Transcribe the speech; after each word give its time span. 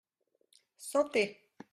Santé! 0.89 1.23